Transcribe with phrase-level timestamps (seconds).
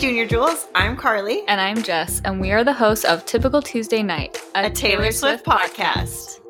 [0.00, 0.66] Junior Jewels.
[0.74, 1.42] I'm Karli.
[1.46, 5.02] And I'm Jess, and we are the hosts of Typical Tuesday Night, a, a Taylor,
[5.02, 5.76] Taylor, Swift, Swift podcast.
[5.76, 6.40] podcast.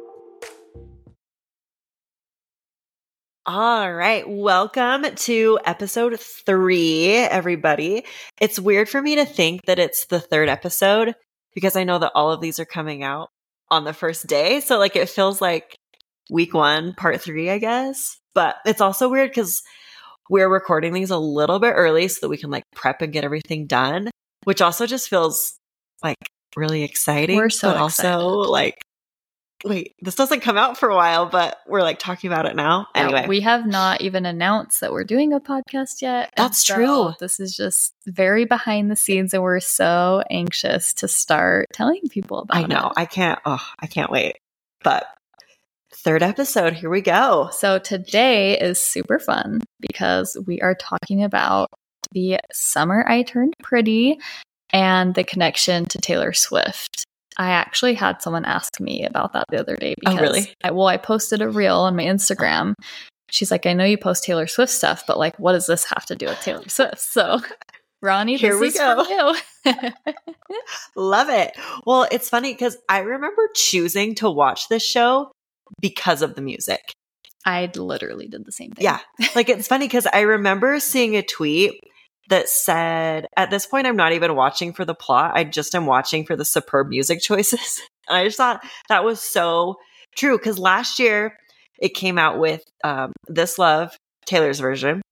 [3.47, 4.23] All right.
[4.29, 8.05] Welcome to episode three, everybody.
[8.41, 11.17] It's weird for me to think that it's the third episode
[11.53, 13.31] because I know that all of these are coming out
[13.69, 14.61] on the first day.
[14.61, 15.75] So, like, it feels like
[16.31, 18.17] week one, part three, I guess.
[18.33, 19.61] But it's also weird because
[20.31, 23.25] we're recording these a little bit early so that we can like prep and get
[23.25, 24.11] everything done,
[24.45, 25.57] which also just feels
[26.03, 26.17] like
[26.57, 27.37] really exciting.
[27.37, 28.81] We're so but also like
[29.65, 32.87] wait, this doesn't come out for a while, but we're like talking about it now.
[32.95, 36.33] Anyway, we have not even announced that we're doing a podcast yet.
[36.37, 37.13] That's so true.
[37.19, 42.39] This is just very behind the scenes, and we're so anxious to start telling people
[42.39, 42.87] about I know.
[42.87, 42.93] It.
[42.97, 43.39] I can't.
[43.45, 44.39] Oh, I can't wait.
[44.83, 45.07] But
[45.93, 46.75] third episode.
[46.75, 47.49] Here we go.
[47.53, 51.69] So today is super fun because we are talking about
[52.13, 54.19] the summer I turned pretty
[54.73, 57.05] and the connection to Taylor Swift.
[57.37, 60.55] I actually had someone ask me about that the other day because oh, really?
[60.63, 62.75] I, well, I posted a reel on my Instagram.
[63.31, 66.05] She's like, I know you post Taylor Swift stuff, but like, what does this have
[66.07, 66.99] to do with Taylor Swift?
[66.99, 67.41] So,
[68.03, 69.35] Ronnie, here we go.
[70.97, 71.53] Love it.
[71.87, 75.31] Well, it's funny because I remember choosing to watch this show
[75.81, 76.93] because of the music.
[77.45, 78.85] I literally did the same thing.
[78.85, 79.01] Yeah.
[79.35, 81.81] Like it's funny because I remember seeing a tweet
[82.29, 85.33] that said, at this point, I'm not even watching for the plot.
[85.35, 87.81] I just am watching for the superb music choices.
[88.09, 89.77] And I just thought that was so
[90.17, 91.37] true because last year
[91.79, 95.03] it came out with um, This Love, Taylor's version.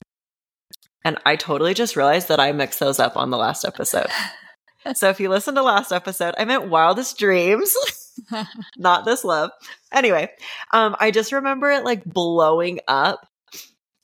[1.04, 4.08] And I totally just realized that I mixed those up on the last episode.
[4.94, 7.74] so if you listen to last episode, I meant Wildest Dreams.
[8.76, 9.50] not this love.
[9.92, 10.30] Anyway,
[10.72, 13.26] um, I just remember it like blowing up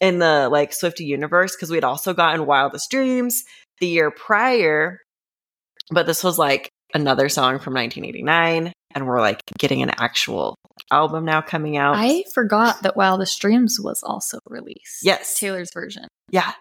[0.00, 3.44] in the like Swifty universe because we'd also gotten Wildest Dreams
[3.80, 5.00] the year prior,
[5.90, 10.56] but this was like another song from 1989, and we're like getting an actual
[10.90, 11.96] album now coming out.
[11.96, 15.00] I forgot that Wildest Dreams was also released.
[15.02, 16.06] Yes, Taylor's version.
[16.30, 16.52] Yeah.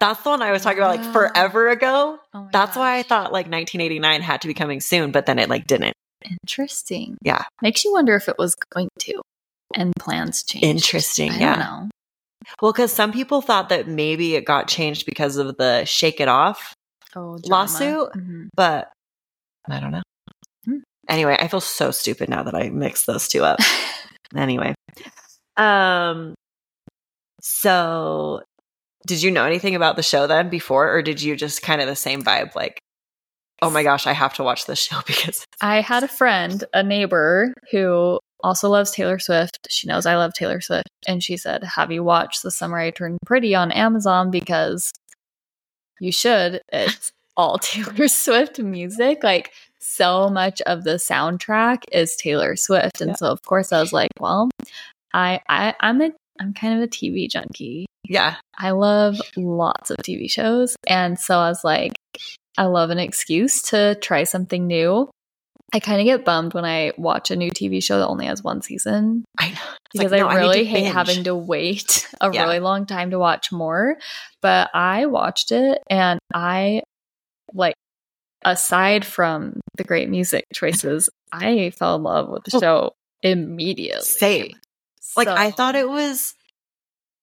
[0.00, 2.18] That's the one I was talking about like forever ago.
[2.34, 2.76] Oh That's gosh.
[2.76, 5.94] why I thought like 1989 had to be coming soon, but then it like didn't.
[6.30, 7.16] Interesting.
[7.22, 7.44] Yeah.
[7.62, 9.22] Makes you wonder if it was going to
[9.74, 10.64] and plans changed.
[10.64, 11.32] Interesting.
[11.32, 11.54] I yeah.
[11.56, 11.88] know.
[12.60, 16.28] Well, because some people thought that maybe it got changed because of the Shake It
[16.28, 16.74] Off
[17.16, 18.44] oh, lawsuit, mm-hmm.
[18.54, 18.92] but
[19.68, 20.02] I don't know.
[20.64, 20.78] Hmm.
[21.08, 23.60] Anyway, I feel so stupid now that I mixed those two up.
[24.36, 24.74] anyway,
[25.56, 26.34] um,
[27.40, 28.42] so
[29.06, 31.86] did you know anything about the show then before, or did you just kind of
[31.86, 32.78] the same vibe, like
[33.64, 36.82] oh my gosh, I have to watch this show because I had a friend, a
[36.82, 39.66] neighbor who also loves Taylor Swift.
[39.70, 40.88] She knows I love Taylor Swift.
[41.08, 44.30] And she said, Have you watched The Summer I Turned Pretty on Amazon?
[44.30, 44.92] Because
[45.98, 46.60] you should.
[46.72, 49.24] It's all Taylor Swift music.
[49.24, 53.00] Like, so much of the soundtrack is Taylor Swift.
[53.00, 53.16] And yeah.
[53.16, 54.50] so, of course, I was like, Well,
[55.12, 56.10] I, I I'm a
[56.40, 57.86] I'm kind of a TV junkie.
[58.06, 58.36] Yeah.
[58.58, 60.76] I love lots of TV shows.
[60.86, 61.92] And so I was like,
[62.56, 65.10] I love an excuse to try something new.
[65.72, 68.44] I kind of get bummed when I watch a new TV show that only has
[68.44, 69.24] one season.
[69.38, 69.56] I know.
[69.92, 72.44] Because like, no, I really I hate having to wait a yeah.
[72.44, 73.96] really long time to watch more.
[74.40, 76.82] But I watched it and I
[77.52, 77.74] like
[78.44, 82.60] aside from the great music choices, I fell in love with the oh.
[82.60, 84.02] show immediately.
[84.02, 84.52] Same.
[85.00, 85.20] So.
[85.20, 86.34] Like I thought it was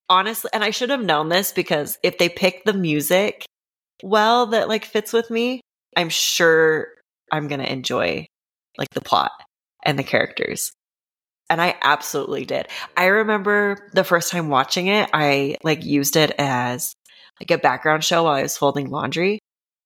[0.09, 3.45] honestly and I should have known this because if they picked the music
[4.03, 5.61] well that like fits with me,
[5.95, 6.87] I'm sure
[7.31, 8.25] I'm going to enjoy
[8.77, 9.31] like the plot
[9.83, 10.71] and the characters.
[11.49, 12.67] And I absolutely did.
[12.95, 16.93] I remember the first time watching it, I like used it as
[17.41, 19.39] like a background show while I was folding laundry.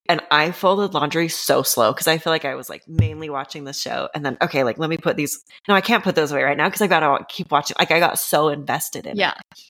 [0.07, 3.63] And I folded laundry so slow because I feel like I was like mainly watching
[3.63, 4.09] the show.
[4.13, 5.43] And then, okay, like let me put these.
[5.67, 7.75] No, I can't put those away right now because I got to keep watching.
[7.79, 9.31] Like I got so invested in yeah.
[9.31, 9.61] it.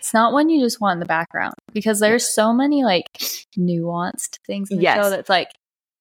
[0.00, 3.06] It's not one you just want in the background because there's so many like
[3.58, 4.96] nuanced things in the yes.
[4.96, 5.48] show that's like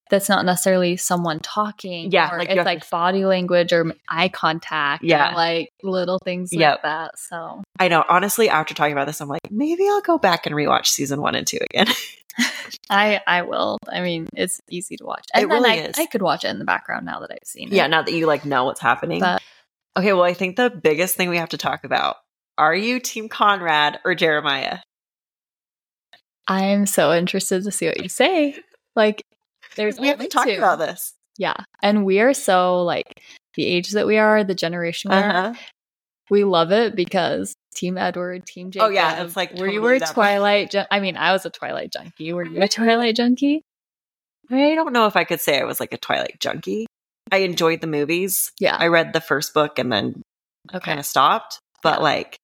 [0.09, 2.09] that's not necessarily someone talking.
[2.09, 2.89] Yeah, like it's like to...
[2.89, 5.03] body language or eye contact.
[5.03, 6.75] Yeah, like little things yep.
[6.75, 7.19] like that.
[7.19, 8.05] So I know.
[8.07, 11.35] Honestly, after talking about this, I'm like, maybe I'll go back and rewatch season one
[11.35, 11.87] and two again.
[12.89, 13.79] I I will.
[13.91, 15.27] I mean, it's easy to watch.
[15.33, 15.99] And it really I, is.
[15.99, 17.73] I could watch it in the background now that I've seen it.
[17.73, 19.19] Yeah, now that you like know what's happening.
[19.19, 19.41] But,
[19.97, 22.15] okay, well, I think the biggest thing we have to talk about
[22.59, 24.79] are you Team Conrad or Jeremiah?
[26.47, 28.57] I'm so interested to see what you say.
[28.95, 29.23] Like,
[29.75, 31.13] there's we haven't talked about this.
[31.37, 33.21] Yeah, and we are so like
[33.55, 35.53] the age that we are, the generation we uh-huh.
[35.53, 35.55] are.
[36.29, 38.87] We love it because Team Edward, Team Jacob.
[38.87, 40.71] Oh yeah, it's like totally were you a Twilight?
[40.71, 42.33] Jun- I mean, I was a Twilight junkie.
[42.33, 43.63] Were you a Twilight junkie?
[44.51, 46.87] I don't know if I could say I was like a Twilight junkie.
[47.31, 48.51] I enjoyed the movies.
[48.59, 48.75] Yeah.
[48.77, 50.21] I read the first book and then
[50.73, 50.83] okay.
[50.83, 51.59] kind of stopped.
[51.83, 52.03] But Yeah.
[52.03, 52.37] like,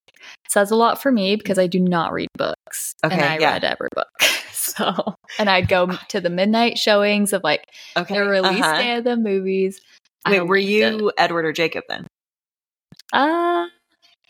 [0.48, 2.96] says a lot for me because I do not read books.
[3.04, 3.52] and I yeah.
[3.54, 4.08] read every book.
[4.52, 8.78] so, and I'd go to the midnight showings of like okay, the release uh-huh.
[8.78, 9.82] day of the movies.
[10.26, 11.16] I Wait, were you it.
[11.18, 12.08] Edward or Jacob then?
[13.14, 13.68] Uh,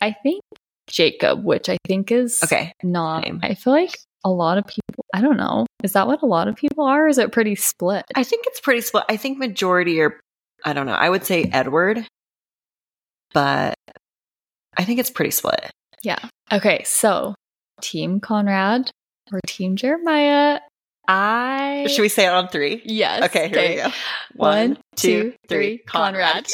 [0.00, 0.42] I think
[0.88, 3.24] Jacob, which I think is Okay, not.
[3.24, 3.40] same.
[3.42, 5.04] I feel like a lot of people.
[5.14, 5.66] I don't know.
[5.82, 7.06] Is that what a lot of people are?
[7.06, 8.04] Or is it pretty split?
[8.14, 9.04] I think it's pretty split.
[9.08, 10.20] I think majority are.
[10.64, 10.92] I don't know.
[10.92, 12.06] I would say Edward,
[13.32, 13.74] but
[14.76, 15.70] I think it's pretty split.
[16.06, 16.18] Yeah.
[16.52, 16.82] Okay.
[16.84, 17.34] So,
[17.80, 18.90] Team Conrad
[19.32, 20.60] or Team Jeremiah?
[21.08, 22.80] I Should we say it on three?
[22.84, 23.24] Yes.
[23.24, 23.90] Okay, here we go.
[24.34, 25.78] One, two, three.
[25.78, 26.46] Conrad.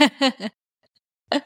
[0.00, 0.50] Yes.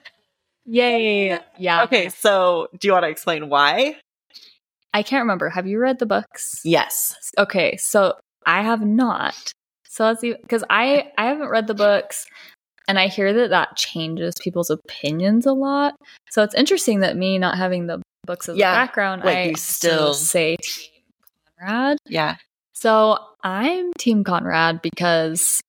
[0.65, 1.39] Yay.
[1.59, 1.85] Yeah.
[1.85, 3.97] Okay, so do you want to explain why?
[4.93, 5.51] I can't remember.
[5.51, 6.61] Have you read the books?
[6.65, 7.15] Yes.
[7.39, 7.77] Okay.
[7.77, 8.15] So
[8.47, 9.53] I have not.
[9.87, 10.35] So let's see.
[10.41, 12.27] Because I, I haven't read the books
[12.89, 15.95] and I hear that that changes people's opinions a lot.
[16.31, 19.43] So it's interesting that me not having the books as a Yeah, background, like I
[19.51, 20.91] you still- say Team
[21.61, 21.99] Conrad.
[22.07, 22.37] Yeah.
[22.73, 25.61] So I'm Team Conrad because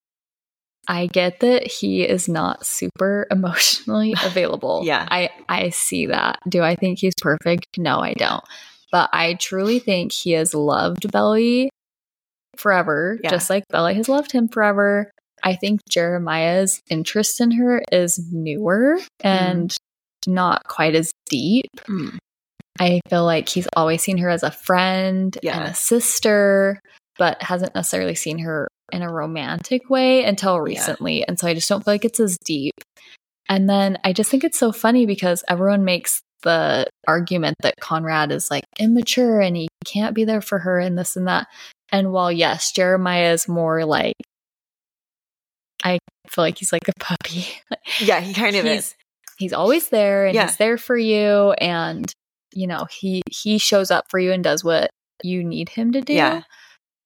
[0.88, 4.81] I get that he is not super emotionally available.
[4.83, 5.07] Yeah.
[5.12, 6.39] I, I see that.
[6.50, 7.68] Do I think he's perfect?
[7.77, 8.44] No, I don't.
[8.92, 11.69] But I truly think he has loved Belly
[12.57, 13.30] forever, Yeah.
[13.30, 15.12] just like Belly has loved him forever.
[15.44, 19.76] I think Jeremiah's interest in her is newer and
[20.28, 21.70] not quite as deep.
[21.88, 22.18] Mm.
[22.80, 26.80] I feel like he's always seen her as a friend and a sister,
[27.18, 31.28] but hasn't necessarily seen her in a romantic way until recently.
[31.28, 32.74] And so I just don't feel like it's as deep.
[33.50, 38.32] And then I just think it's so funny because everyone makes the argument that Conrad
[38.32, 41.48] is like immature and he can't be there for her and this and that.
[41.92, 44.16] And while, yes, Jeremiah is more like,
[45.84, 46.00] I
[46.30, 47.48] feel like he's like a puppy.
[48.00, 48.96] Yeah, he kind of He's- is.
[49.38, 50.46] he's always there and Yeah.
[50.48, 52.12] he's there for you and
[52.54, 54.90] you know he he shows up for you and does what
[55.24, 56.44] you need him to do Yeah.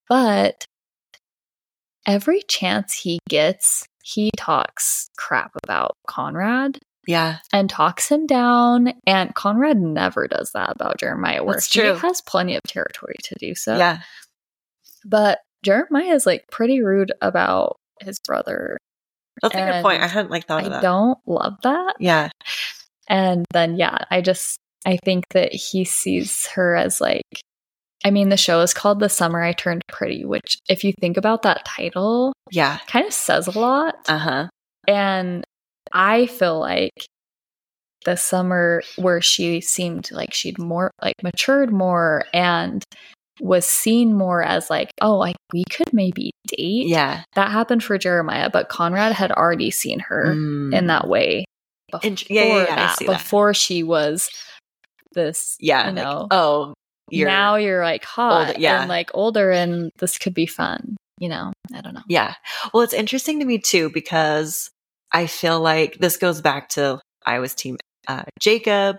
[0.09, 0.65] but
[2.07, 7.37] every chance he gets he talks crap about conrad Yeah.
[7.53, 12.55] and talks him down and conrad never does that about jeremiah That's he has plenty
[12.55, 14.01] of territory to do so yeah.
[15.05, 18.77] but jeremiah is like pretty rude about his brother
[19.41, 20.01] That's a good point.
[20.03, 20.81] I hadn't like thought i of that.
[20.81, 22.29] don't love that Yeah.
[23.09, 27.23] And then, yeah, I just, I think that he sees her as like,
[28.05, 31.17] I mean, the show is called The Summer I Turned Pretty, which, if you think
[31.17, 32.79] about that title, Yeah.
[32.87, 33.95] kind of says a lot.
[34.07, 34.47] Uh huh.
[34.87, 35.43] And
[35.91, 37.05] I feel like
[38.05, 42.83] the summer where she seemed like she'd more, like, matured more and
[43.39, 46.87] was seen more as like, oh, like we could maybe date.
[46.87, 47.23] Yeah.
[47.35, 50.73] That happened for Jeremiah, but Conrad had already seen her Mm.
[50.75, 51.45] in that way
[51.91, 53.17] before yeah, yeah, yeah, I that, see that.
[53.19, 54.29] before she was
[55.13, 55.89] this Yeah.
[55.89, 56.73] you like, know oh,
[57.11, 57.27] you're.
[57.27, 58.81] now you're like hot older- yeah.
[58.81, 62.33] and like older and this could be fun you know i don't know Yeah.
[62.73, 64.69] Well, it's interesting to me too because
[65.11, 67.77] I feel like this goes back to I was team
[68.07, 68.97] uh, Jacob.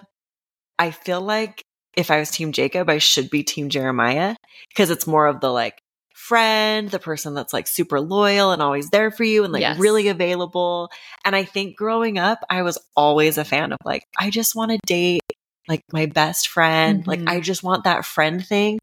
[0.79, 1.61] I feel like
[1.96, 4.37] if I was team Jacob, I should be team Jeremiah
[4.69, 5.78] because it's more of the like
[6.14, 9.78] friend, the person that's like super loyal and always there for you and like Yes.
[9.78, 10.90] really available.
[11.25, 14.71] And I think growing up, I was always a fan of like, I just want
[14.73, 15.23] to date
[15.69, 17.07] like my best friend.
[17.07, 17.28] Like, Mhm.
[17.28, 18.78] I just want that friend thing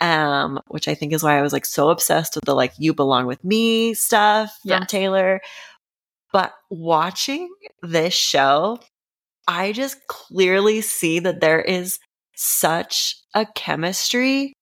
[0.00, 2.92] um, which I think is why I was like so obsessed with the like "You
[2.92, 4.90] Belong with Me" stuff from Yes.
[4.90, 5.40] Taylor.
[6.32, 7.48] But watching
[7.82, 8.80] this show,
[9.46, 11.98] I just clearly see that there is
[12.34, 14.52] such a chemistry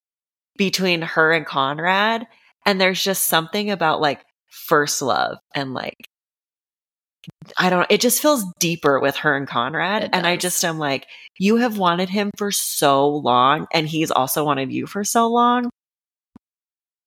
[0.57, 2.27] between her and Conrad,
[2.67, 5.97] and there's just something about like first love and like
[7.59, 10.79] I don't know, it just feels deeper with her and Conrad and I just am
[10.79, 11.07] like
[11.39, 15.71] you have wanted him for so long and he's also wanted you for so long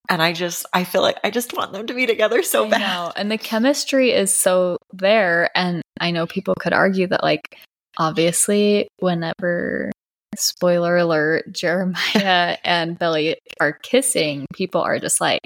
[0.10, 2.70] and I just I feel like I just want them to be together so I
[2.70, 2.79] bad.
[2.79, 3.12] know.
[3.15, 7.58] and the chemistry is so there and i know people could argue that like
[7.98, 9.91] obviously whenever
[10.39, 15.41] spoiler alert jeremiah and belly are kissing people are just like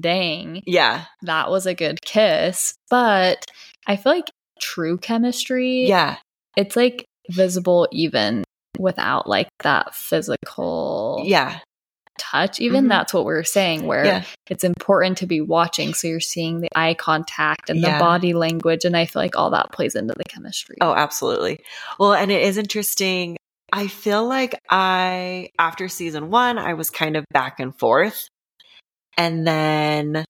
[0.00, 1.04] dang Yeah.
[1.22, 3.44] that was a good kiss but
[3.86, 4.30] i feel like
[4.60, 6.16] true chemistry Yeah.
[6.56, 8.44] it's like visible even
[8.78, 11.58] without like that physical Yeah.
[12.18, 12.88] touch even Mhm.
[12.90, 14.22] that's what we are saying where Yeah.
[14.48, 17.94] it's important to be watching so you're seeing the eye contact and Yeah.
[17.94, 21.58] the body language and i feel like all that plays into the chemistry Oh, absolutely.
[21.98, 23.36] Well, and it is interesting.
[23.72, 28.28] I feel like I, after season one, I was kind of back and forth
[29.16, 30.24] And then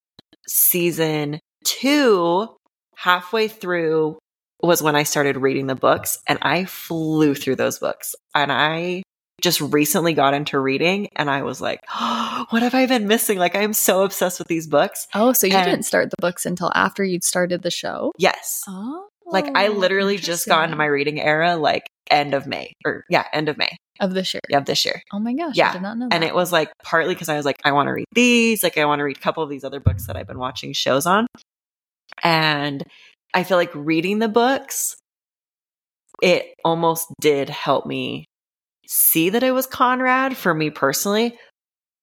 [0.47, 2.49] season two,
[2.97, 4.19] halfway through,
[4.63, 8.15] was when I started reading the books and I flew through those books.
[8.35, 9.03] And I
[9.41, 13.39] just recently got into reading and I was like, oh, what have I been missing?
[13.39, 15.09] Like, I'm so obsessed with these books.
[15.15, 18.13] Oh, so you And- didn't start the books until after you'd started the show?
[18.19, 18.63] Yes.
[18.69, 19.09] Oh.
[19.27, 23.05] Like, I oh, literally just got into my reading era, like, end of May or
[23.09, 24.41] yeah, end of May of this year.
[24.49, 25.03] yeah, of this year.
[25.13, 25.71] Oh my gosh, Yeah.
[25.71, 27.87] I did not know And it was like partly because I was like, I want
[27.89, 28.63] to read these.
[28.63, 30.73] Like, I want to read a couple of these other books that I've been watching
[30.73, 31.27] shows on.
[32.23, 32.85] And
[33.35, 34.97] I feel like reading the books,
[36.21, 38.27] it almost did help me
[38.87, 41.39] see that it was Conrad for me personally.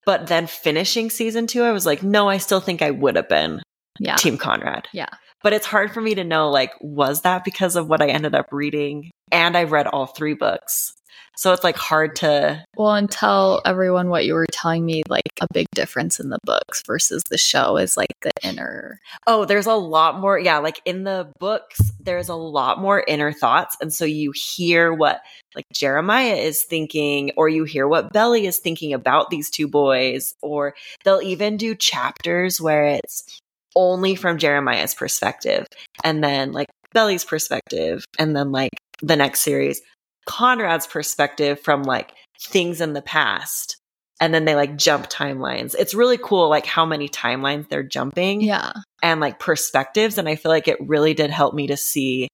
[0.06, 3.30] But then finishing season two, I was like, no, I still think I would have
[3.30, 3.62] been
[4.00, 4.16] yeah.
[4.16, 4.88] Team Conrad.
[4.94, 5.10] Yeah.
[5.42, 8.36] But it's hard for me to know, like, was that because of what I ended
[8.36, 9.12] up reading?
[9.32, 10.94] And I've read all three books.
[11.40, 15.32] So it's like hard to Well, and tell everyone what you were telling me, like
[15.40, 19.00] a big difference in the books versus the show is like the inner.
[19.26, 20.38] Oh, there's a lot more.
[20.38, 23.78] Yeah, like in the books, there's a lot more inner thoughts.
[23.80, 25.22] And so you hear what
[25.56, 30.36] like Jeremiah is thinking, or you hear what Belly is thinking about these two boys,
[30.42, 33.40] or they'll even do chapters where it's
[33.76, 35.66] only from Jeremiah's perspective,
[36.04, 38.72] and then like Belly's perspective, and then like
[39.02, 39.82] the next series,
[40.26, 43.76] Conrad's perspective from like things in the past.
[44.22, 45.76] And then they like jump timelines.
[45.80, 48.74] It's really cool, like how many timelines they're jumping Yeah.
[49.02, 50.18] and like perspectives.
[50.18, 52.28] And I feel like it really did help me to see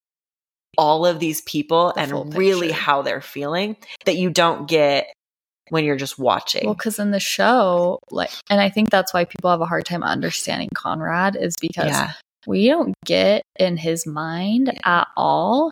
[0.80, 5.06] all of these people The and really how they're feeling that you don't get
[5.70, 6.66] when you're just watching.
[6.66, 9.86] Well, because in the show, like, and I think that's why people have a hard
[9.86, 12.14] time understanding Conrad is because yeah.
[12.46, 15.72] we don't get in his mind at all.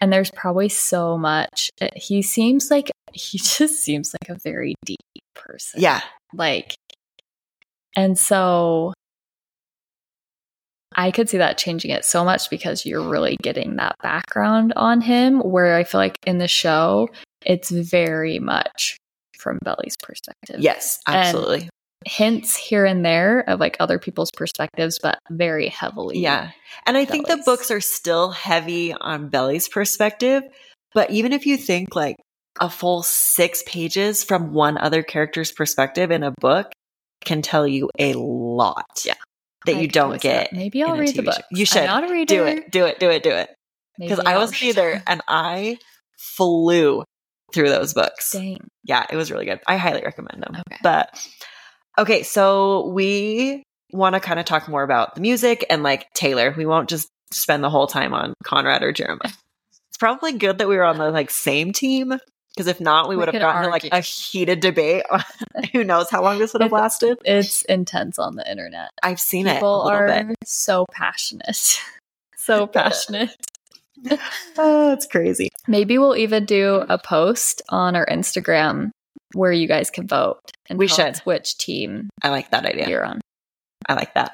[0.00, 1.70] And there's probably so much.
[1.80, 4.98] Eh, he seems like he just seems like a very deep
[5.34, 5.80] person.
[5.80, 6.00] Yeah.
[6.32, 6.74] Like,
[7.96, 8.94] and so
[10.94, 15.00] I could see that changing it so much because you're really getting that background on
[15.00, 15.40] him.
[15.40, 17.08] Where I feel like in the show,
[17.44, 18.96] it's very much
[19.40, 20.60] from Belly's perspective.
[20.60, 21.68] Yes, And- absolutely.
[22.06, 26.18] Hints here and there of like other people's perspectives, but very heavily.
[26.18, 26.52] yeah.
[26.86, 30.42] And I think the books are still heavy on Belly's perspective.
[30.94, 32.16] But even if you think like
[32.58, 36.72] a full six pages from one other character's perspective in a book
[37.22, 39.02] can tell you a lot.
[39.04, 39.14] Yeah.
[39.66, 40.50] That I you don't see that.
[40.50, 40.52] get.
[40.54, 41.34] Maybe I'll read the book.
[41.34, 41.42] show.
[41.52, 41.82] You should.
[41.82, 42.34] I'm not a reader.
[42.34, 42.70] Do it.
[42.70, 42.98] Do it.
[42.98, 43.22] Do it.
[43.22, 43.50] Do it.
[43.98, 45.02] Because I wasn't either.
[45.06, 45.76] And I
[46.18, 47.04] flew
[47.52, 48.32] through those books.
[48.32, 48.58] Dang.
[48.84, 49.60] Yeah, it was really good.
[49.66, 50.54] I highly recommend them.
[50.56, 50.78] Okay.
[50.82, 51.28] But
[51.98, 56.54] okay, so we want to kind of talk more about the music and like Taylor.
[56.56, 59.32] We won't just spend the whole time on Conrad or Jeremiah.
[59.88, 62.18] It's probably good that we were on the like same team
[62.54, 65.04] because if not, we We would have gotten to, like a heated debate.
[65.72, 67.18] Who knows how long this would have lasted?
[67.24, 68.90] It's intense on the internet.
[69.02, 70.36] I've seen it People are bit.
[70.44, 71.80] so passionate.
[72.36, 73.34] so passionate.
[74.58, 75.48] Oh, it's crazy.
[75.68, 78.90] Maybe we'll even do a post on our Instagram
[79.34, 81.18] where you guys can vote and We should.
[81.18, 82.88] which team I like that idea.
[82.88, 83.20] you're on.
[83.88, 84.32] I like that.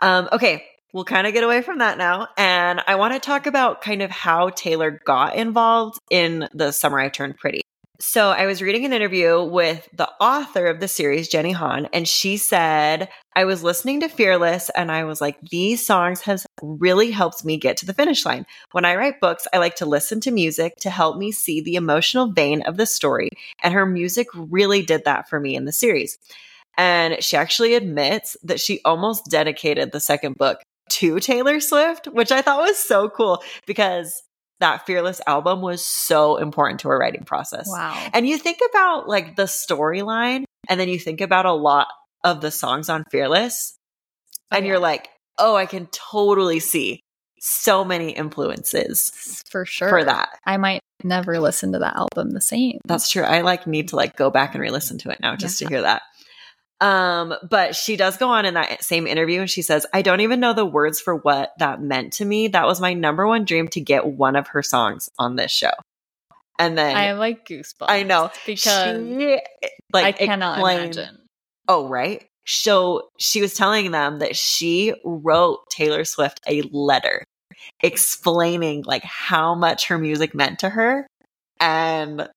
[0.00, 2.28] Um, okay, we'll kind of get away from that now.
[2.36, 6.98] And I want to talk about kind of how Taylor got involved in the Summer
[6.98, 7.62] I Turned Pretty.
[7.98, 12.06] So I was reading an interview with the author of the series, Jenny Han, and
[12.06, 17.10] she said, I was listening to Fearless and I was like, these songs has really
[17.10, 18.44] helped me get to the finish line.
[18.72, 21.76] When I write books, I like to listen to music to help me see the
[21.76, 23.30] emotional vein of the story.
[23.62, 26.18] And her music really did that for me in the series.
[26.76, 32.30] And she actually admits that she almost dedicated the second book to Taylor Swift, which
[32.30, 34.22] I thought was so cool because
[34.60, 37.66] that Fearless album was so important to her writing process.
[37.68, 38.08] Wow.
[38.14, 41.88] And you think about like the storyline, and then you think about a lot
[42.24, 43.76] of the songs on Fearless,
[44.52, 44.72] Oh, and yeah.
[44.72, 45.08] you're like,
[45.38, 47.00] oh, I can totally see
[47.40, 49.88] so many influences For sure.
[49.88, 50.30] for that.
[50.44, 52.78] I might never listen to that album the same.
[52.86, 53.22] That's true.
[53.22, 55.68] I like need to like go back and re-listen to it now just Yeah.
[55.68, 56.02] to hear that.
[56.80, 60.20] Um, but she does go on in that same interview and she says, I don't
[60.20, 62.48] even know the words for what that meant to me.
[62.48, 65.70] That was my number one dream to get one of her songs on this show.
[66.58, 67.86] And then I like goosebumps.
[67.88, 69.40] I know because she
[69.94, 71.18] I cannot explained- imagine.
[71.68, 72.24] Oh, right.
[72.46, 77.24] So she was telling them that she wrote Taylor Swift a letter
[77.82, 81.06] explaining like how much her music meant to her.
[81.58, 82.28] And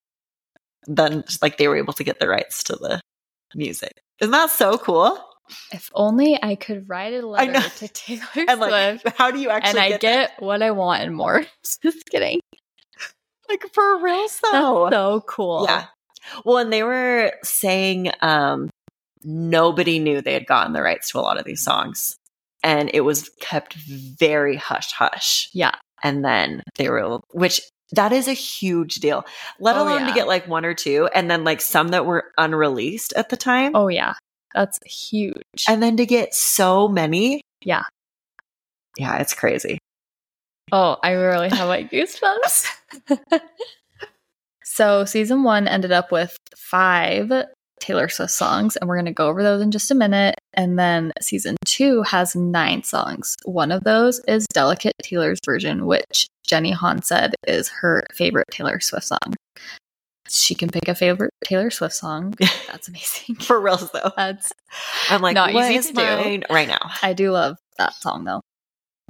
[0.87, 3.01] then like they were able to get the rights to the
[3.53, 3.99] music.
[4.19, 5.17] Isn't that so cool?
[5.71, 9.49] If only I could write a letter to Taylor And like, Swift how do you
[9.49, 11.43] actually and I get, get what I want and more.
[11.81, 12.39] Just kidding.
[13.47, 14.89] like for real That's though?
[14.91, 15.65] so cool.
[15.67, 15.85] Yeah.
[16.45, 18.69] Well, and they were saying um
[19.23, 22.15] nobody knew they had gotten the rights to a lot of these songs.
[22.61, 25.49] And it was kept very hush hush.
[25.53, 25.75] Yeah.
[26.03, 27.61] And then they were, which
[27.93, 29.25] that is a huge deal,
[29.59, 32.25] let Oh, alone to get like one or two, and then like some that were
[32.37, 33.75] unreleased at the time.
[33.75, 34.13] Oh yeah.
[34.53, 35.65] That's huge.
[35.67, 37.41] And then to get so many.
[37.63, 37.83] Yeah.
[38.97, 39.79] Yeah, it's crazy.
[40.71, 42.67] Oh, I really have like goosebumps.
[44.63, 47.31] so season one ended up with five
[47.79, 50.35] Taylor Swift songs, and we're going to go over those in just a minute.
[50.53, 53.37] And then season two has nine songs.
[53.45, 58.79] One of those is Delicate Taylor's version, which Jenny Han said is her favorite Taylor
[58.79, 59.35] Swift song.
[60.27, 62.33] She can pick a favorite Taylor Swift song.
[62.67, 63.35] That's amazing.
[63.35, 64.11] For real though.
[64.17, 64.51] That's
[65.09, 66.41] I'm like, Not easy to do.
[66.51, 66.91] right now?
[67.03, 68.41] I do love that song though.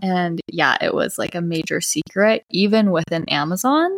[0.02, 3.98] And yeah, it was like a major secret, even within Amazon,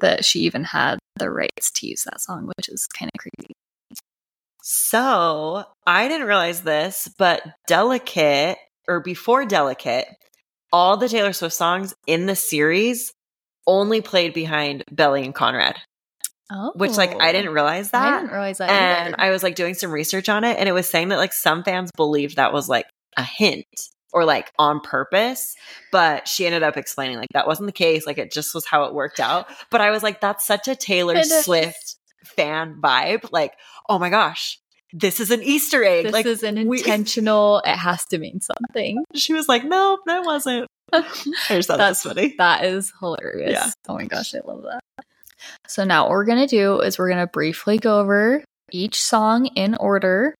[0.00, 3.52] that she even had the rights to use that song, which is kind of crazy.
[4.62, 10.06] So I didn't realize this, but Delicate, or before Delicate,
[10.72, 13.12] all the Taylor Swift songs in the series
[13.66, 15.76] only played behind Belly and Conrad,
[16.52, 17.32] Oh, which like I oh.
[17.32, 18.02] didn't realize that.
[18.14, 18.70] I didn't realize that.
[18.70, 19.20] and either.
[19.20, 21.62] I was like doing some research on it, and it was saying that like some
[21.62, 22.86] fans believed that was like
[23.16, 23.66] a hint
[24.12, 25.54] or like on purpose,
[25.92, 28.06] but she ended up explaining like that wasn't the case.
[28.06, 29.46] Like it just was how it worked out.
[29.70, 33.30] But I was like, that's such a Taylor uh, Swift fan vibe.
[33.30, 33.54] Like,
[33.88, 34.58] oh my gosh,
[34.92, 36.04] this is an Easter egg.
[36.04, 37.60] this like is an we- intentional.
[37.64, 39.02] it has to mean something.
[39.14, 40.66] she was like, no, that wasn't.
[40.92, 41.02] I
[41.48, 42.34] just thought That's that's funny.
[42.38, 43.52] That is hilarious.
[43.52, 43.70] Yeah.
[43.88, 44.80] Oh my gosh, I love that.
[45.68, 49.74] So now what we're gonna do is we're gonna briefly go over each song in
[49.76, 50.34] order,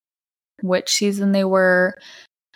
[0.63, 1.97] which season they were,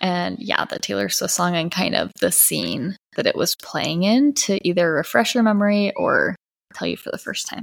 [0.00, 4.02] and yeah, the Taylor Swift song and kind of the scene that it was playing
[4.02, 6.34] in to either refresh your memory or
[6.74, 7.62] tell you for the first time.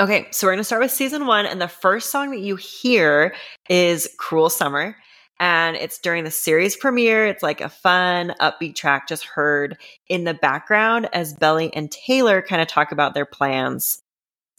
[0.00, 1.46] Okay, so we're going to start with season one.
[1.46, 3.34] And the first song that you hear
[3.68, 4.96] is Cruel Summer.
[5.38, 7.26] And it's during the series premiere.
[7.26, 9.76] It's like a fun, upbeat track just heard
[10.08, 14.00] in the background as Belly and Taylor kind of talk about their plans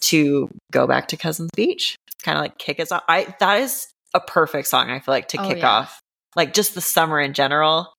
[0.01, 1.95] to go back to Cousins Beach.
[2.07, 3.03] It's kind of like kick us off.
[3.07, 5.69] I that is a perfect song, I feel like, to Oh, kick yeah.
[5.69, 6.01] off.
[6.35, 7.93] Like just the summer in general.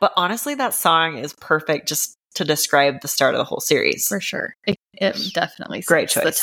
[0.00, 4.08] But honestly, that song is perfect just to describe the start of the whole series.
[4.08, 4.54] For sure.
[4.66, 6.42] It, it definitely Great choice.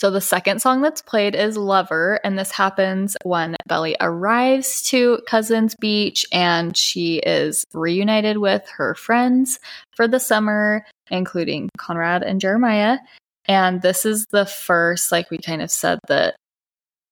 [0.00, 5.20] So the second song that's played is Lover, and this happens when Belly arrives to
[5.28, 9.60] Cousins Beach and she is reunited with her friends
[9.94, 12.96] for the summer, including Conrad and Jeremiah.
[13.44, 16.36] And this is the first, like we kind of said, that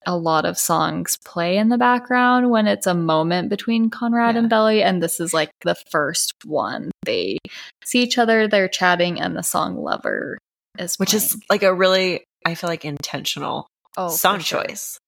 [0.07, 4.39] a lot of songs play in the background when it's a moment between Conrad Yeah.
[4.39, 4.83] and Belly.
[4.83, 6.91] And this is like the first one.
[7.05, 7.37] They
[7.85, 10.39] see each other, they're chatting, and the song Lover
[10.79, 14.63] is which is like a really I feel like intentional Oh, song sure.
[14.63, 14.99] choice.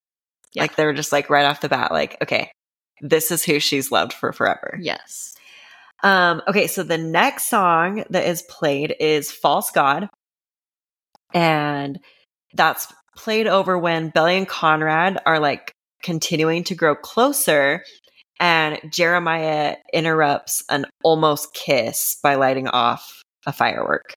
[0.53, 0.63] Yeah.
[0.63, 2.51] Like they're just like right off the bat, like, okay,
[2.99, 4.77] this is who she's loved for forever.
[4.81, 5.33] Yes.
[6.03, 10.09] Um, okay, so the next song that is played is False God.
[11.33, 11.99] And
[12.53, 15.71] that's played over when Belly and Conrad are like
[16.03, 17.83] continuing to grow closer.
[18.39, 24.13] And Jeremiah interrupts an almost kiss by lighting off a firework.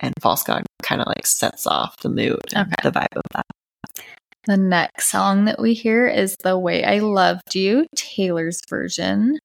[0.00, 2.74] And False God kind of like sets off the mood, and Okay.
[2.82, 3.46] the vibe of that.
[4.44, 9.38] The next song that we hear is The Way I Loved You, Taylor's version.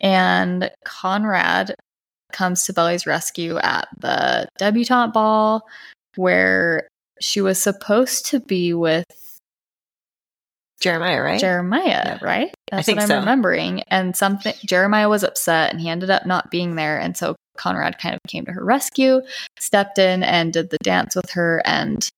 [0.00, 1.74] And Conrad
[2.32, 5.66] comes to Belly's rescue at the debutante ball
[6.16, 6.86] where
[7.20, 9.04] she was supposed to be with
[10.80, 11.40] Jeremiah, right?
[11.40, 12.18] Jeremiah, Yeah.
[12.22, 12.54] right?
[12.70, 13.18] That's think what I'm so.
[13.18, 13.82] remembering.
[13.88, 17.00] And something Jeremiah was upset and he ended up not being there.
[17.00, 19.20] And so Conrad kind of came to her rescue,
[19.58, 22.08] stepped in and did the dance with her and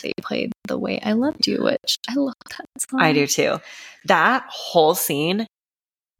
[0.00, 3.00] they played The Way I Loved You, which I love that song.
[3.00, 3.58] I do too.
[4.04, 5.46] That whole scene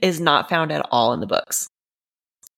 [0.01, 1.69] is not found at all in the books.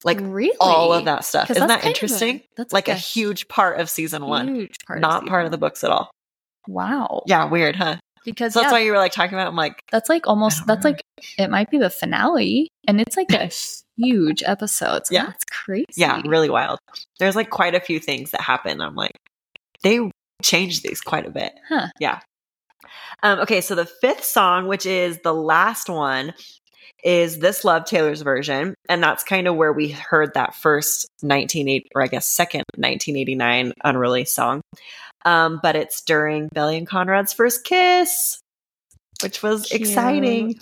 [0.03, 1.51] Like really all of that stuff.
[1.51, 2.41] Isn't that of a- interesting?
[2.57, 5.85] that's like a huge part of season one, huge part not part of the books
[5.85, 6.11] at all.
[6.67, 7.23] Wow.
[7.27, 7.97] Yeah, weird, huh?
[8.25, 9.49] Because So that's yeah, why you were like talking about.
[9.49, 10.91] I'm like, that's like almost that's know.
[10.91, 11.03] like
[11.39, 13.51] it might be the finale and it's like a
[14.03, 15.11] huge episodes.
[15.11, 15.27] Yeah.
[15.27, 15.87] that's crazy.
[15.97, 16.79] yeah, really wild.
[17.19, 18.81] There's like quite a few things that happen.
[18.81, 19.17] I'm like,
[19.83, 20.11] they
[20.43, 21.53] changed these quite a bit.
[21.69, 21.89] Huh.
[21.99, 22.21] Yeah.
[23.23, 26.33] Um, okay, so the fifth song, which is the last one,
[27.03, 31.89] is this Love Taylor's version, and that's kind of where we heard that first 1980,
[31.95, 34.61] or I guess second 1989 unreleased song.
[35.25, 38.41] Um, but it's during Belly and Conrad's first kiss,
[39.23, 40.59] which was exciting.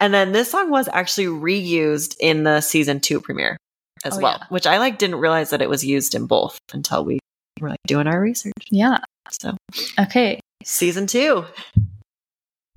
[0.00, 3.56] And then this song was actually reused in the season two premiere
[4.04, 4.46] as Oh, well, yeah.
[4.48, 7.20] which I like didn't realize that it was used in both until we
[7.60, 8.52] were like doing our research.
[8.70, 8.98] Yeah.
[9.30, 9.56] So
[9.98, 10.40] Okay.
[10.64, 11.44] season two.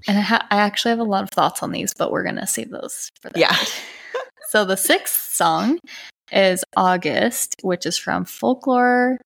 [0.08, 2.36] And I, ha- I actually have a lot of thoughts on these, but we're going
[2.36, 3.56] to save those for the Yeah.
[4.50, 5.80] so the sixth song
[6.32, 9.18] is August, which is from Folklore.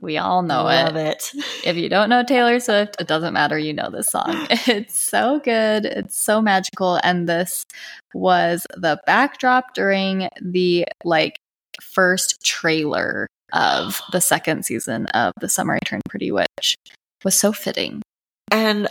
[0.00, 0.84] We all know it.
[0.84, 1.32] Love it.
[1.64, 3.58] If you don't know Taylor Swift, it doesn't matter.
[3.58, 4.46] You know this song.
[4.50, 5.86] It's so good.
[5.86, 7.00] It's so magical.
[7.02, 7.64] And this
[8.12, 11.36] was the backdrop during the like
[11.80, 16.76] first trailer of the second season of The Summer I Turned Pretty Which.
[17.24, 18.02] Was so fitting.
[18.50, 18.88] And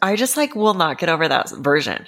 [0.00, 2.06] I just like will not get over that version.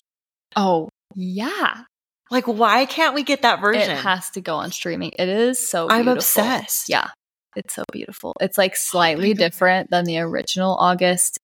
[0.54, 1.82] Oh, yeah.
[2.30, 3.90] Like, why can't we get that version?
[3.90, 5.12] It has to go on streaming.
[5.18, 6.88] It is so I'm obsessed.
[6.88, 7.08] Yeah.
[7.56, 8.34] It's so beautiful.
[8.40, 11.38] It's like slightly Oh different than the original August.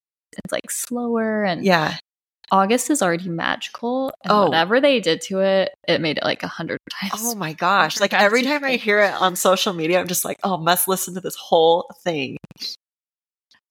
[0.45, 1.97] It's like slower and yeah.
[2.51, 4.13] August is already magical.
[4.23, 4.45] And Oh.
[4.45, 7.13] whatever they did to it, it made it like a hundred times.
[7.25, 7.99] Oh my gosh.
[8.01, 11.15] Like every time I hear it on social media, I'm just like, oh, must listen
[11.15, 12.37] to this whole thing.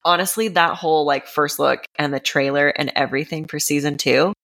[0.04, 4.34] Honestly, that whole like first look and the trailer and everything for season two,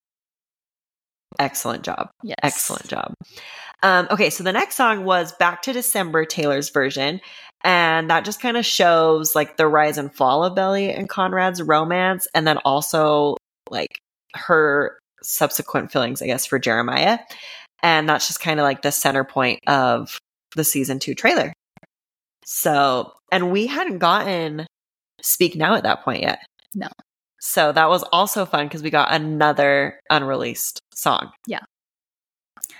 [1.38, 2.09] excellent job.
[2.22, 2.37] yes.
[2.42, 3.12] Excellent job.
[3.83, 7.20] Um, okay, so the next song was Back to December, Taylor's version.
[7.62, 11.61] And that just kind of shows like the rise and fall of Belly and Conrad's
[11.61, 13.37] romance, and then also
[13.68, 13.99] like
[14.35, 17.18] her subsequent feelings, I guess, for Jeremiah.
[17.83, 20.18] And that's just kind of like the center point of
[20.57, 21.53] the season two trailer.
[22.44, 24.66] So, and we hadn't gotten
[25.23, 26.40] Speak Now at that point yet.
[26.75, 26.88] No.
[27.40, 31.31] So that was also fun because we got another unreleased song.
[31.46, 31.61] Yeah.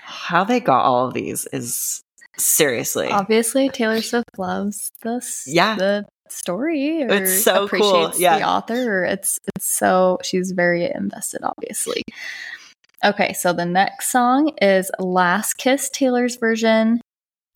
[0.03, 2.01] How they got all of these is
[2.43, 3.07] seriously.
[3.07, 5.45] Obviously, Taylor Swift loves this.
[5.47, 5.75] Yeah.
[5.75, 7.03] The story.
[7.03, 8.39] Or It's so cool, appreciates yeah.
[8.39, 8.99] The author.
[9.01, 11.41] Or it's it's so she's very invested.
[11.43, 12.03] Obviously.
[13.03, 17.01] Okay, so the next song is "Last Kiss" Taylor's version,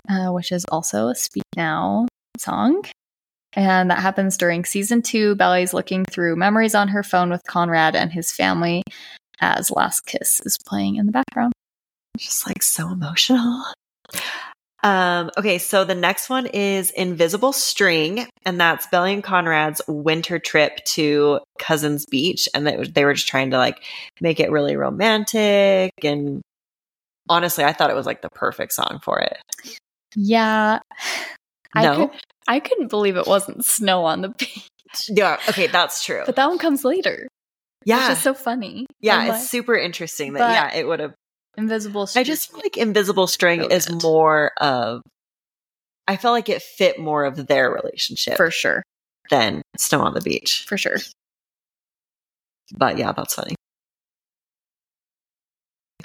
[0.09, 2.83] uh, which is also a Speak Now song.
[3.53, 5.35] And that happens during season two.
[5.35, 8.83] Belly's looking through memories on her phone with Conrad and his family
[9.39, 11.53] as Last Kiss is playing in the background.
[12.17, 13.63] just like so emotional.
[14.85, 20.37] Um, okay, so the next one is Invisible String, and that's Belly and Conrad's winter
[20.37, 22.47] trip to Cousins Beach.
[22.53, 23.83] And they, they were just trying to like
[24.21, 25.91] make it really romantic.
[26.03, 26.43] And
[27.27, 29.37] honestly, I thought it was like the perfect song for it.
[30.15, 30.79] Yeah.
[31.73, 32.07] I, No?
[32.09, 34.69] could, I couldn't believe it wasn't snow on the beach.
[35.09, 36.21] Yeah, okay, that's true.
[36.27, 37.27] But that one comes later.
[37.85, 38.09] yeah.
[38.09, 38.85] Which is so funny.
[39.01, 41.15] yeah, And, it's like, super interesting that, yeah, it would have.
[41.57, 42.07] Invisible.
[42.07, 42.21] String.
[42.21, 45.01] I just feel like Invisible String So is more of.
[46.07, 48.83] I felt like it fit more of their relationship for sure,
[49.29, 50.65] than Snow on the Beach.
[50.67, 50.97] for sure.
[52.77, 53.55] But yeah, that's funny.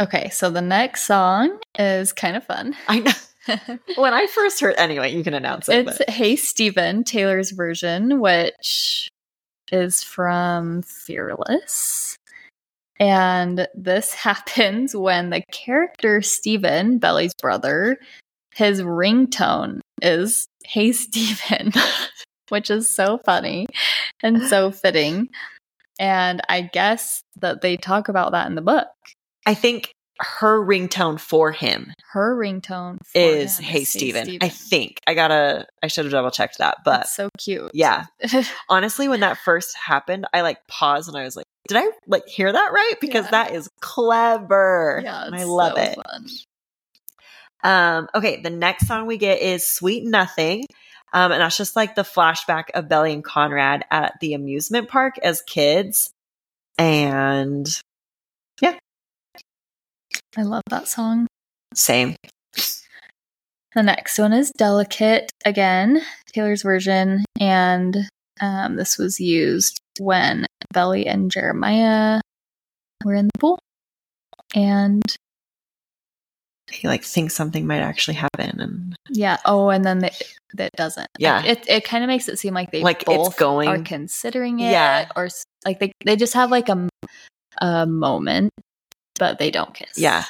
[0.00, 2.74] Okay, so the next song is kind of fun.
[2.88, 3.12] I know.
[3.96, 5.86] when I first heard, anyway, you can announce it.
[5.88, 9.08] it's but- "Hey Stephen" Taylor's version, which
[9.72, 12.16] is from Fearless.
[13.00, 17.98] And this happens when the character Steven, Belly's brother,
[18.54, 21.72] his ringtone is Hey Stephen,
[22.50, 23.66] which is so funny
[24.22, 25.30] and so fitting.
[25.98, 28.88] And I guess that they talk about that in the book.
[29.46, 34.98] I think her ringtone for him Her ringtone for is him "Hey Stephen." I think
[35.06, 35.66] I gotta.
[35.82, 37.70] I should have double checked that, but That's so cute.
[37.74, 38.04] yeah.
[38.68, 42.26] Honestly, when that first happened, I like paused and I was like, "Did I like
[42.26, 43.30] hear that right?" Because Yeah.
[43.30, 45.00] that is clever.
[45.02, 45.94] yeah, and I love so it.
[45.96, 46.26] fun.
[47.62, 50.64] Um, okay, the next song we get is Sweet Nothing.
[51.12, 55.18] Um, and that's just like the flashback of Belly and Conrad at the amusement park
[55.18, 56.10] as kids.
[56.78, 57.66] And
[60.36, 61.26] I love that song.
[61.74, 62.16] same.
[63.74, 67.24] The next one is Delicate again, Taylor's version.
[67.40, 67.96] And
[68.40, 72.20] um, this was used when Belly and Jeremiah
[73.04, 73.60] were in the pool.
[74.56, 75.02] And
[76.70, 80.00] He like thinks something might actually happen and yeah, oh, and then
[80.54, 81.06] that doesn't.
[81.18, 81.36] Yeah.
[81.40, 84.58] Like, it, it kind of makes it seem like they Like, both going- are considering
[84.58, 84.70] it.
[84.72, 85.08] Yeah.
[85.14, 85.28] Or
[85.64, 86.88] like they, they just have like a,
[87.60, 88.50] a moment,
[89.20, 89.96] but they don't kiss.
[89.96, 90.24] yeah.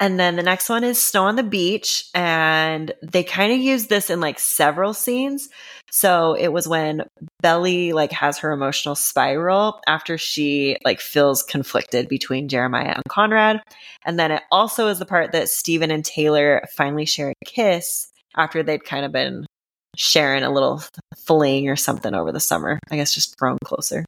[0.00, 2.08] And then the next one is Snow on the Beach.
[2.14, 5.48] And they kind of use this in like several scenes.
[5.90, 7.02] So it was when
[7.40, 13.60] Belly like has her emotional spiral after she like feels conflicted between Jeremiah and Conrad.
[14.04, 18.08] And then it also is the part that Steven and Taylor finally share a kiss
[18.36, 19.46] after they'd kind of been
[19.94, 20.82] sharing a little
[21.26, 22.78] fling or something over the summer.
[22.90, 24.04] I guess just grown closer.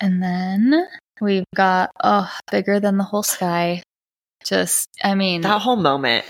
[0.00, 0.86] And then
[1.20, 3.82] we've got oh, bigger than the whole sky.
[4.44, 6.24] Just, I mean, That whole moment.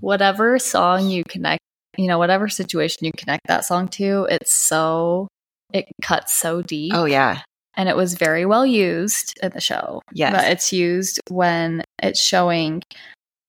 [0.00, 1.62] whatever song you connect,
[1.96, 5.28] you know, whatever situation you connect that song to, it's so,
[5.72, 6.92] it cuts so deep.
[6.94, 7.42] Oh yeah.
[7.76, 10.02] and it was very well used in the show.
[10.12, 10.32] Yes.
[10.32, 12.82] But it's used when it's showing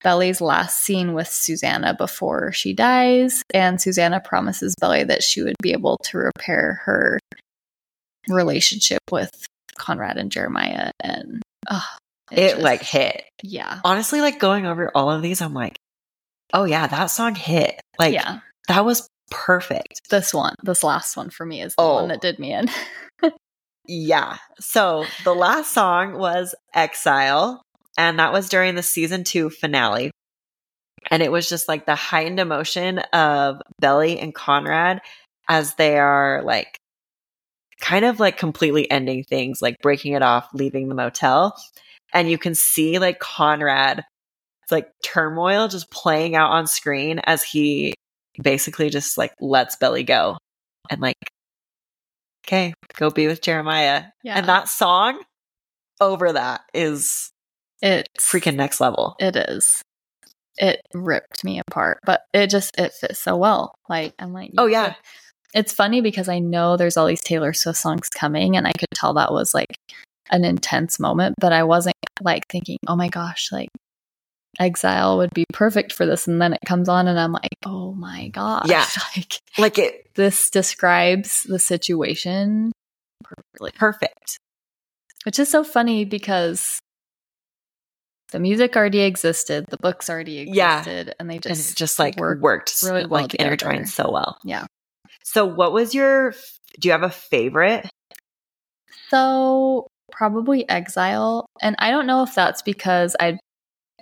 [0.04, 5.56] Belly's last scene with Susannah before she dies, and Susannah promises Belly that she would
[5.62, 7.20] be able to repair her
[8.28, 9.46] relationship with
[9.78, 10.92] Conrad and Jeremiah.
[11.00, 11.86] And oh,
[12.32, 13.24] it just- like hit.
[13.44, 15.78] yeah, Honestly, like going over all of these, I'm like,
[16.54, 17.80] oh yeah, that song hit.
[18.00, 18.40] Like yeah.
[18.68, 20.02] that was perfect.
[20.10, 21.96] This one, this last one for me is the Oh.
[21.96, 22.68] one that did me in.
[23.88, 24.38] Yeah.
[24.60, 27.64] So the last song was Exile,
[27.98, 30.12] and that was during the season two finale.
[31.10, 35.02] And it was just like the heightened emotion of Belly and Conrad
[35.50, 36.78] as they are like
[37.82, 41.56] kind of like completely ending things, like breaking it off, leaving the motel.
[42.14, 44.04] And you can see like Conrad,
[44.64, 47.94] it's like turmoil just playing out on screen as he
[48.42, 50.38] basically just like lets Belly go
[50.90, 51.18] and like,
[52.46, 54.06] okay, go be with Jeremiah.
[54.24, 54.38] Yeah.
[54.38, 55.22] And that song
[56.00, 57.32] over that is
[57.82, 59.16] It's freaking next level.
[59.20, 59.82] It is.
[60.58, 63.74] It ripped me apart, but it just it fits so well.
[63.90, 64.90] Like I'm like, Oh, yeah.
[64.90, 64.96] could-
[65.54, 68.88] It's funny because I know there's all these Taylor Swift songs coming, and I could
[68.96, 69.76] tell that was like
[70.30, 73.70] an intense moment, but I wasn't like thinking, oh my gosh, like
[74.60, 76.28] Exile would be perfect for this.
[76.28, 78.86] And then it comes on, and I'm like, oh my gosh, Yeah.
[79.18, 82.72] like Like it this describes the situation
[83.24, 83.72] perfectly.
[83.76, 84.38] perfect.
[85.26, 86.80] Which is so funny because
[88.32, 90.80] the music already existed, the books already Yeah.
[90.80, 94.10] existed, and they and just it just like work worked really well like intertwined so
[94.10, 94.38] well.
[94.46, 94.66] Yeah.
[95.24, 96.34] So what was your
[96.80, 97.90] do you have a favorite?
[99.10, 103.40] So probably Exile, and I don't know if that's because I'd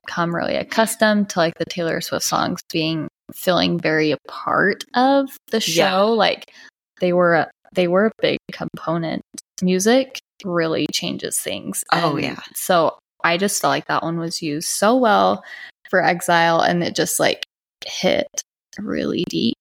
[0.08, 5.30] come really accustomed to like the Taylor Swift songs being feeling very a part of
[5.52, 5.82] the show.
[5.82, 6.02] Yeah.
[6.02, 6.52] Like
[7.00, 9.22] they were a, they were a big component.
[9.62, 11.84] Music really changes things.
[11.92, 12.40] Oh, And yeah.
[12.56, 15.44] So I just felt like that one was used so well
[15.90, 17.44] for Exile, and it just like
[17.86, 18.28] hit
[18.78, 19.56] really deep.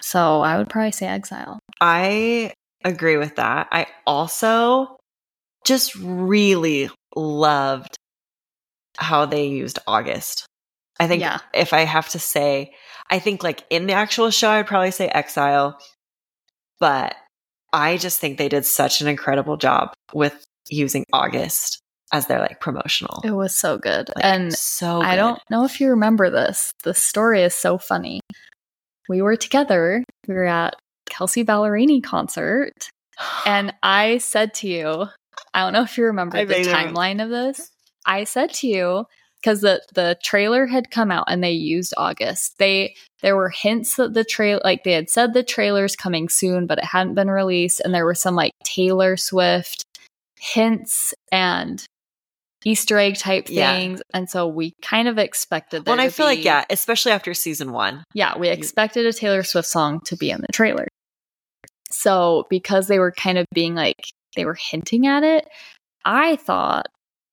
[0.00, 1.58] So I would probably say Exile.
[1.80, 2.52] I
[2.84, 3.68] agree with that.
[3.70, 4.96] I also
[5.64, 7.96] just really loved
[8.96, 10.46] how they used August.
[10.98, 11.38] I think Yeah.
[11.54, 12.74] if I have to say,
[13.10, 15.78] I think like in the actual show, I'd probably say Exile,
[16.78, 17.14] but
[17.72, 21.80] I just think they did such an incredible job with using August
[22.12, 23.20] as their like promotional.
[23.24, 24.08] It was so good.
[24.14, 26.72] Like, and so I don't know if you remember this.
[26.82, 28.20] The story is so funny.
[29.10, 30.04] We were together.
[30.28, 32.88] We were at Kelsea Ballerini concert,
[33.44, 35.06] and I said to you,
[35.52, 37.72] I don't know if you remember I the timeline of this.
[38.06, 39.06] I said to you
[39.42, 42.56] because the the trailer had come out and they used August.
[42.58, 46.68] They there were hints that the trail like they had said the trailer's coming soon,
[46.68, 49.82] but it hadn't been released, and there were some like Taylor Swift
[50.38, 51.84] hints and
[52.64, 53.76] Easter egg type Yeah.
[53.76, 55.84] things, and so we kind of expected.
[55.84, 55.86] That.
[55.86, 58.04] Well, and I feel like yeah, especially after season one.
[58.14, 58.52] yeah, we mm.
[58.52, 60.86] expected a Taylor Swift song to be in the trailer.
[61.90, 64.00] So, because they were kind of being like,
[64.36, 65.48] they were hinting at it,
[66.04, 66.86] I thought,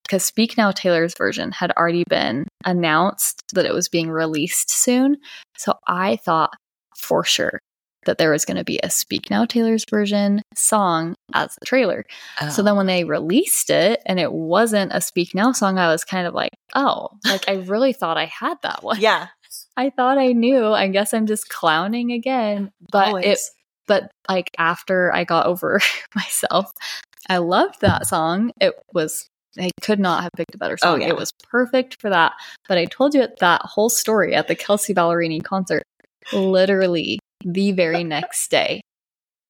[0.04, 5.18] because Speak Now Taylor's version had already been announced that it was being released soon.
[5.58, 6.54] So, I thought
[6.98, 7.60] for sure
[8.08, 12.06] that there was going to be a Speak Now Taylor's version song as the trailer.
[12.52, 12.78] So then oh.
[12.78, 16.34] when they released it and it wasn't a Speak Now song, I was kind of
[16.34, 19.00] like, oh, like I really thought I had that one.
[19.00, 19.28] yeah,
[19.78, 20.74] I thought I knew.
[20.74, 22.72] I guess I'm just clowning again.
[22.92, 23.40] But it
[23.86, 25.80] but like after I got over
[26.16, 26.72] myself,
[27.30, 28.52] I loved that song.
[28.60, 29.28] It was
[29.60, 31.02] I could not have picked a better Oh, song.
[31.02, 31.08] yeah.
[31.10, 32.34] It was perfect for that.
[32.68, 35.84] But I told you that whole story at the Kelsea Ballerini concert,
[36.32, 38.82] literally the very next day.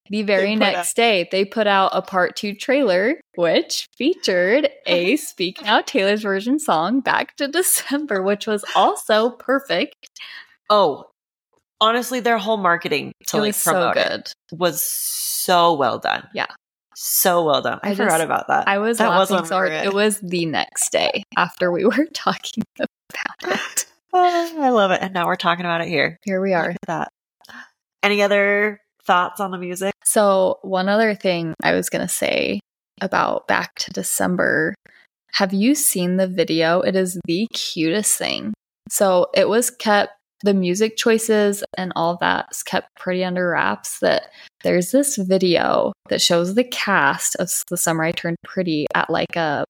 [0.10, 5.62] The very next day, they put out a part two trailer, which featured a Speak
[5.64, 9.96] Now Taylor's version song back to December, which was also perfect.
[10.70, 11.04] oh,
[11.82, 14.08] honestly, their whole marketing to it like was so promote it
[14.50, 14.58] good.
[14.58, 16.26] was so well done.
[16.34, 16.48] Yeah.
[16.96, 17.80] so well done.
[17.84, 18.66] I, I forgot just- about that.
[18.68, 19.72] I was That was laughing when so hard.
[19.74, 22.90] It was the next day after we were talking about
[23.44, 23.86] it.
[24.14, 26.18] Oh, I love it, and now we're talking about it here.
[26.24, 26.74] Here we are.
[26.88, 27.10] That.
[28.04, 29.94] Any other thoughts on the music?
[30.04, 32.60] So, one other thing I was going to say
[33.02, 34.74] about Back to December
[35.34, 36.82] have you seen the video?
[36.82, 38.54] It is the cutest thing.
[38.90, 44.00] So, it was kept, the music choices and all that's kept pretty under wraps.
[44.00, 44.30] That
[44.64, 49.36] there's this video that shows the cast of The Summer I Turned Pretty at like
[49.36, 49.66] a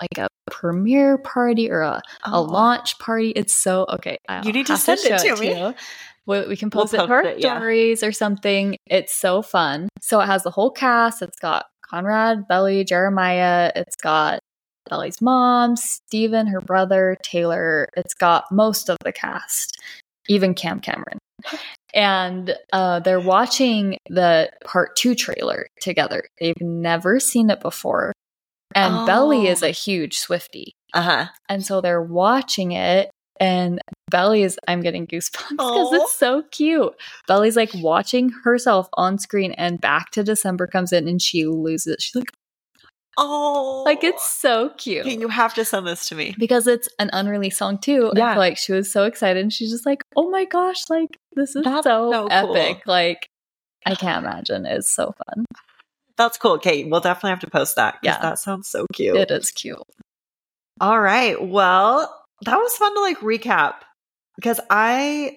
[0.00, 2.42] like a premiere party or a, a Oh.
[2.42, 3.30] launch party.
[3.30, 4.16] It's so okay.
[4.28, 5.58] I'll You need to send it to me.
[5.58, 5.74] you.
[6.30, 7.56] We, we can We'll post it post to our it, yeah.
[7.58, 8.76] stories or something.
[8.86, 9.88] It's so fun.
[10.00, 11.22] So it has the whole cast.
[11.22, 13.72] It's got Conrad, Belly, Jeremiah.
[13.74, 14.38] It's got
[14.88, 17.88] Belly's mom, Steven, her brother, Taylor.
[17.96, 19.78] It's got most of the cast,
[20.28, 21.18] even Cam Cameron.
[21.94, 26.24] And uh, they're watching the part two trailer together.
[26.38, 28.12] They've never seen it before.
[28.74, 29.06] And Oh.
[29.06, 30.72] Belly is a huge Swifty.
[30.94, 31.26] Uh huh.
[31.48, 36.92] And so they're watching it, and Belly is, I'm getting goosebumps because it's so cute.
[37.28, 41.94] Belly's like watching herself on screen, and back to December comes in and she loses
[41.94, 42.02] it.
[42.02, 42.30] She's like,
[43.18, 45.04] Oh, like it's so cute.
[45.04, 46.34] You have to send this to me.
[46.38, 48.12] because it's an unreleased song too.
[48.14, 48.36] Yeah.
[48.36, 51.64] Like she was so excited and she's just like, oh my gosh, like this is
[51.64, 52.56] That's so, so cool.
[52.56, 52.82] epic.
[52.86, 53.26] Like
[53.84, 54.64] I can't imagine.
[54.64, 55.44] It's so fun.
[56.16, 56.52] That's cool.
[56.52, 57.98] Okay, we'll definitely have to post that.
[58.02, 58.18] Yeah.
[58.22, 59.16] that sounds so cute.
[59.16, 59.82] It is cute.
[60.80, 61.42] All right.
[61.42, 63.74] Well, that was fun to like recap
[64.40, 65.36] because I,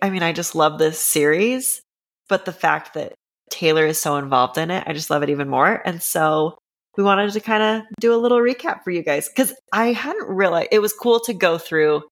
[0.00, 1.80] I mean, I just love this series,
[2.28, 3.14] but the fact that
[3.50, 5.82] Taylor is so involved in it, I just love it even more.
[5.84, 6.56] And so
[6.96, 10.28] we wanted to kind of do a little recap for you guys because I hadn't
[10.28, 12.02] realized it was cool to go through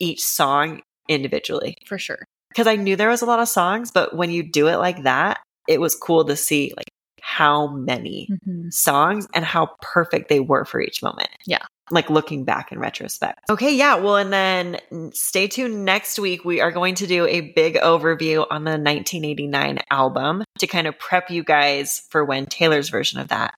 [0.00, 2.24] each song individually For sure.
[2.48, 5.04] because I knew there was a lot of songs, but when you do it like
[5.04, 6.88] that, it was cool to see like
[7.28, 8.72] how many Mhm.
[8.72, 11.28] songs and how perfect they were for each moment.
[11.44, 11.58] Yeah.
[11.90, 13.40] Like looking back in retrospect.
[13.50, 13.96] Okay, yeah.
[13.96, 16.44] Well, and then stay tuned next week.
[16.44, 20.96] We are going to do a big overview on the 1989 album to kind of
[21.00, 23.54] prep you guys for when Taylor's version of that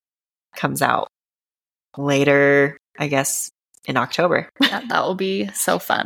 [0.56, 1.08] comes out
[1.98, 3.50] later, I guess,
[3.86, 4.50] in October.
[4.68, 6.04] Yeah, that will be so fun.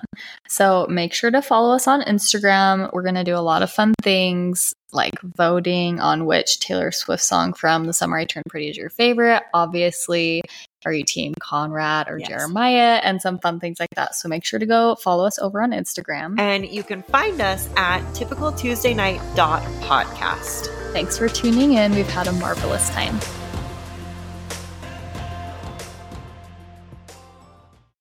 [0.49, 2.93] So make sure to follow us on Instagram.
[2.93, 7.25] We're going to do a lot of fun things like voting on which Taylor Swift
[7.25, 9.43] song from The Summer I Turned Pretty is your favorite.
[9.53, 10.43] Obviously,
[10.85, 12.29] are you team Conrad or Yes.
[12.29, 13.01] Jeremiah?
[13.03, 14.15] And some fun things like that.
[14.15, 16.39] So make sure to go follow us over on Instagram.
[16.39, 20.93] And you can find us at typicaltuesdaynight.podcast.
[20.93, 21.93] Thanks for tuning in.
[21.95, 23.19] We've had a marvelous time.